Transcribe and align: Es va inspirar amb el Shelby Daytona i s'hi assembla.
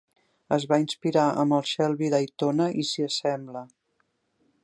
Es 0.55 0.63
va 0.69 0.79
inspirar 0.83 1.25
amb 1.43 1.57
el 1.57 1.67
Shelby 1.73 2.09
Daytona 2.15 2.69
i 2.85 2.87
s'hi 2.93 3.07
assembla. 3.11 3.63